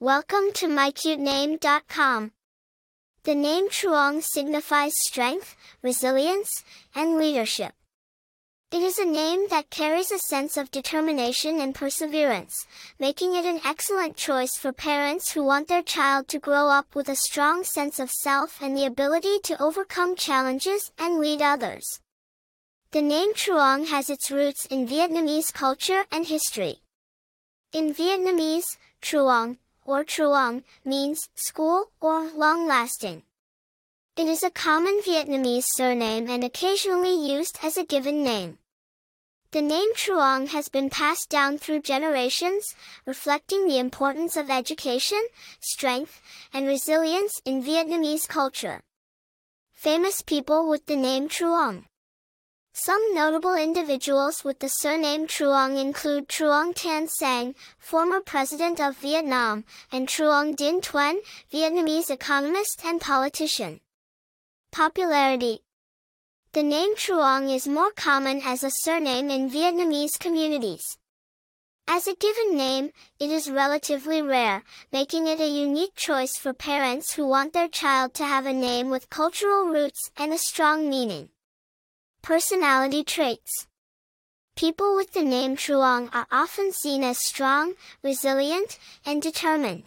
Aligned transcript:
Welcome 0.00 0.52
to 0.54 0.68
mycutename.com. 0.68 2.30
The 3.24 3.34
name 3.34 3.68
Truong 3.68 4.22
signifies 4.22 4.92
strength, 4.96 5.56
resilience, 5.82 6.62
and 6.94 7.18
leadership. 7.18 7.72
It 8.70 8.80
is 8.80 9.00
a 9.00 9.04
name 9.04 9.48
that 9.50 9.70
carries 9.70 10.12
a 10.12 10.20
sense 10.20 10.56
of 10.56 10.70
determination 10.70 11.58
and 11.58 11.74
perseverance, 11.74 12.64
making 13.00 13.34
it 13.34 13.44
an 13.44 13.60
excellent 13.64 14.16
choice 14.16 14.56
for 14.56 14.72
parents 14.72 15.32
who 15.32 15.42
want 15.42 15.66
their 15.66 15.82
child 15.82 16.28
to 16.28 16.38
grow 16.38 16.68
up 16.68 16.94
with 16.94 17.08
a 17.08 17.16
strong 17.16 17.64
sense 17.64 17.98
of 17.98 18.08
self 18.08 18.62
and 18.62 18.76
the 18.76 18.86
ability 18.86 19.40
to 19.42 19.60
overcome 19.60 20.14
challenges 20.14 20.92
and 20.96 21.18
lead 21.18 21.42
others. 21.42 21.98
The 22.92 23.02
name 23.02 23.34
Truong 23.34 23.88
has 23.88 24.10
its 24.10 24.30
roots 24.30 24.64
in 24.66 24.86
Vietnamese 24.86 25.52
culture 25.52 26.04
and 26.12 26.24
history. 26.24 26.82
In 27.72 27.92
Vietnamese, 27.92 28.76
Truong 29.02 29.56
or 29.88 30.04
Truong, 30.04 30.62
means 30.84 31.30
school 31.34 31.90
or 31.98 32.30
long-lasting. 32.30 33.22
It 34.16 34.28
is 34.28 34.42
a 34.42 34.50
common 34.50 35.00
Vietnamese 35.00 35.64
surname 35.66 36.28
and 36.28 36.44
occasionally 36.44 37.14
used 37.14 37.58
as 37.62 37.78
a 37.78 37.84
given 37.84 38.22
name. 38.22 38.58
The 39.52 39.62
name 39.62 39.94
Truong 39.94 40.48
has 40.48 40.68
been 40.68 40.90
passed 40.90 41.30
down 41.30 41.56
through 41.56 41.80
generations, 41.80 42.74
reflecting 43.06 43.66
the 43.66 43.78
importance 43.78 44.36
of 44.36 44.50
education, 44.50 45.26
strength, 45.60 46.20
and 46.52 46.66
resilience 46.66 47.40
in 47.46 47.62
Vietnamese 47.62 48.28
culture. 48.28 48.82
Famous 49.72 50.20
people 50.20 50.68
with 50.68 50.84
the 50.84 50.96
name 50.96 51.30
Truong 51.30 51.84
some 52.80 53.12
notable 53.12 53.56
individuals 53.56 54.44
with 54.44 54.60
the 54.60 54.68
surname 54.68 55.26
Truong 55.26 55.80
include 55.80 56.28
Truong 56.28 56.72
Tan 56.76 57.08
Sang, 57.08 57.56
former 57.76 58.20
president 58.20 58.80
of 58.80 58.96
Vietnam, 58.98 59.64
and 59.90 60.06
Truong 60.06 60.54
Dinh 60.54 60.80
Thuan, 60.80 61.18
Vietnamese 61.52 62.08
economist 62.08 62.82
and 62.84 63.00
politician. 63.00 63.80
Popularity 64.70 65.58
The 66.52 66.62
name 66.62 66.94
Truong 66.94 67.52
is 67.52 67.66
more 67.66 67.90
common 67.90 68.42
as 68.44 68.62
a 68.62 68.70
surname 68.70 69.28
in 69.28 69.50
Vietnamese 69.50 70.16
communities. 70.16 70.98
As 71.88 72.06
a 72.06 72.14
given 72.14 72.56
name, 72.56 72.92
it 73.18 73.30
is 73.30 73.50
relatively 73.50 74.22
rare, 74.22 74.62
making 74.92 75.26
it 75.26 75.40
a 75.40 75.48
unique 75.48 75.96
choice 75.96 76.36
for 76.36 76.52
parents 76.52 77.14
who 77.14 77.26
want 77.26 77.54
their 77.54 77.68
child 77.68 78.14
to 78.14 78.24
have 78.24 78.46
a 78.46 78.52
name 78.52 78.88
with 78.88 79.10
cultural 79.10 79.64
roots 79.64 80.12
and 80.16 80.32
a 80.32 80.38
strong 80.38 80.88
meaning. 80.88 81.30
Personality 82.22 83.04
traits. 83.04 83.66
People 84.56 84.96
with 84.96 85.12
the 85.12 85.22
name 85.22 85.56
Truong 85.56 86.10
are 86.12 86.26
often 86.30 86.72
seen 86.72 87.04
as 87.04 87.18
strong, 87.18 87.74
resilient, 88.02 88.78
and 89.06 89.22
determined. 89.22 89.84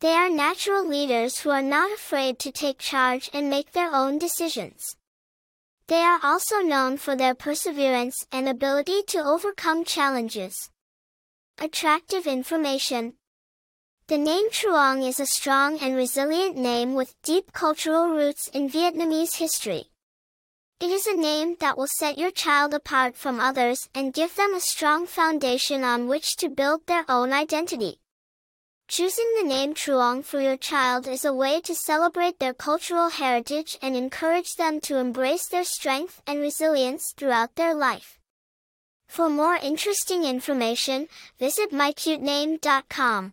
They 0.00 0.12
are 0.12 0.30
natural 0.30 0.86
leaders 0.86 1.38
who 1.38 1.50
are 1.50 1.62
not 1.62 1.92
afraid 1.92 2.38
to 2.40 2.52
take 2.52 2.78
charge 2.78 3.30
and 3.32 3.50
make 3.50 3.72
their 3.72 3.94
own 3.94 4.18
decisions. 4.18 4.96
They 5.88 6.00
are 6.00 6.20
also 6.22 6.60
known 6.60 6.96
for 6.96 7.16
their 7.16 7.34
perseverance 7.34 8.26
and 8.32 8.48
ability 8.48 9.02
to 9.08 9.18
overcome 9.18 9.84
challenges. 9.84 10.70
Attractive 11.58 12.26
information. 12.26 13.14
The 14.06 14.18
name 14.18 14.50
Truong 14.50 15.06
is 15.06 15.20
a 15.20 15.26
strong 15.26 15.78
and 15.78 15.96
resilient 15.96 16.56
name 16.56 16.94
with 16.94 17.20
deep 17.22 17.52
cultural 17.52 18.08
roots 18.08 18.48
in 18.48 18.68
Vietnamese 18.68 19.36
history. 19.36 19.90
It 20.80 20.90
is 20.90 21.06
a 21.06 21.16
name 21.16 21.56
that 21.60 21.78
will 21.78 21.86
set 21.86 22.18
your 22.18 22.30
child 22.30 22.74
apart 22.74 23.16
from 23.16 23.40
others 23.40 23.88
and 23.94 24.12
give 24.12 24.34
them 24.34 24.54
a 24.54 24.60
strong 24.60 25.06
foundation 25.06 25.84
on 25.84 26.08
which 26.08 26.36
to 26.36 26.48
build 26.48 26.86
their 26.86 27.04
own 27.08 27.32
identity. 27.32 28.00
Choosing 28.88 29.32
the 29.36 29.48
name 29.48 29.72
Truong 29.72 30.24
for 30.24 30.40
your 30.40 30.58
child 30.58 31.08
is 31.08 31.24
a 31.24 31.32
way 31.32 31.60
to 31.62 31.74
celebrate 31.74 32.38
their 32.38 32.52
cultural 32.52 33.08
heritage 33.08 33.78
and 33.80 33.96
encourage 33.96 34.56
them 34.56 34.78
to 34.80 34.98
embrace 34.98 35.48
their 35.48 35.64
strength 35.64 36.20
and 36.26 36.40
resilience 36.40 37.14
throughout 37.16 37.54
their 37.54 37.74
life. 37.74 38.18
For 39.08 39.30
more 39.30 39.56
interesting 39.56 40.24
information, 40.24 41.08
visit 41.38 41.70
mycutename.com. 41.70 43.32